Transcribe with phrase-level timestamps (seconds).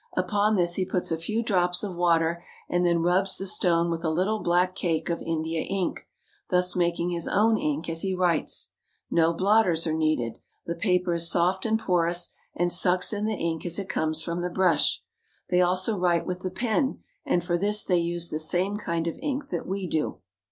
[0.17, 4.03] Upon this he puts a few drops of water, and then rubs the stone with
[4.03, 6.07] a little black cake of India ink,
[6.49, 8.69] thus making his own ink as he writes.
[9.11, 10.39] No blotters are needed.
[10.65, 14.41] The paper is soft and porous, and sucks in the ink as it comes from
[14.41, 15.03] the brush.
[15.51, 19.19] They also write with the pen, and for this they use the same kind of
[19.21, 20.19] ink that we do.